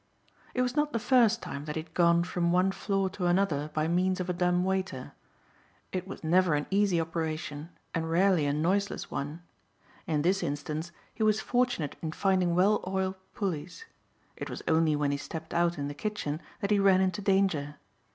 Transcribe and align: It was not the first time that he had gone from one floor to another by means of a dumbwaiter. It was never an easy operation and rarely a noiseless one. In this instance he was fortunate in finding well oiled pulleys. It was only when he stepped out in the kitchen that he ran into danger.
It 0.55 0.63
was 0.63 0.75
not 0.75 0.93
the 0.93 0.97
first 0.97 1.43
time 1.43 1.65
that 1.65 1.75
he 1.75 1.83
had 1.83 1.93
gone 1.93 2.23
from 2.23 2.51
one 2.51 2.71
floor 2.71 3.07
to 3.11 3.27
another 3.27 3.69
by 3.71 3.87
means 3.87 4.19
of 4.19 4.31
a 4.31 4.33
dumbwaiter. 4.33 5.11
It 5.91 6.07
was 6.07 6.23
never 6.23 6.55
an 6.55 6.65
easy 6.71 6.99
operation 6.99 7.69
and 7.93 8.09
rarely 8.09 8.47
a 8.47 8.51
noiseless 8.51 9.11
one. 9.11 9.43
In 10.07 10.23
this 10.23 10.41
instance 10.41 10.91
he 11.13 11.21
was 11.21 11.39
fortunate 11.39 11.97
in 12.01 12.13
finding 12.13 12.55
well 12.55 12.83
oiled 12.87 13.13
pulleys. 13.35 13.85
It 14.37 14.49
was 14.49 14.63
only 14.67 14.95
when 14.95 15.11
he 15.11 15.17
stepped 15.17 15.53
out 15.53 15.77
in 15.77 15.87
the 15.87 15.93
kitchen 15.93 16.41
that 16.61 16.71
he 16.71 16.79
ran 16.79 17.01
into 17.01 17.21
danger. 17.21 17.75